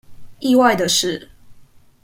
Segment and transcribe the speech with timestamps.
[0.39, 1.29] 意外的是